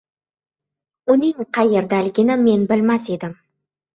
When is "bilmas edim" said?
2.71-3.37